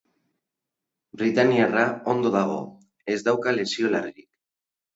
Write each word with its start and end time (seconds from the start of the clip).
Britainiarra 1.19 1.85
ondo 2.15 2.33
dago, 2.37 2.57
ez 3.17 3.21
dauka 3.31 3.57
lesio 3.61 3.95
larririk. 3.95 4.31